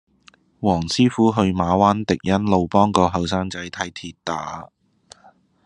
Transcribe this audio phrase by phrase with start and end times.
[0.59, 4.71] 黃師傅去馬灣迪欣路幫個後生仔睇跌打